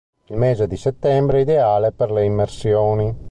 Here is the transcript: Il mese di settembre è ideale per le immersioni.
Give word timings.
Il 0.29 0.35
mese 0.35 0.65
di 0.65 0.77
settembre 0.77 1.37
è 1.37 1.41
ideale 1.41 1.91
per 1.91 2.09
le 2.11 2.25
immersioni. 2.25 3.15